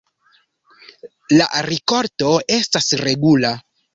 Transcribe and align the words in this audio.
La 1.41 1.49
rikolto 1.67 2.31
estas 2.57 2.91
regula. 3.05 3.55